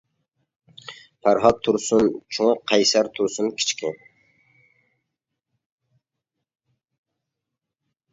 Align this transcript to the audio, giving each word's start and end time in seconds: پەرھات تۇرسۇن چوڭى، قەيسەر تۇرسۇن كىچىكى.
پەرھات 1.25 1.59
تۇرسۇن 1.67 2.07
چوڭى، 2.37 2.55
قەيسەر 2.71 3.09
تۇرسۇن 3.17 3.51
كىچىكى. 3.59 3.91